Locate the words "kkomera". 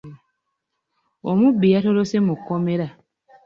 2.39-2.87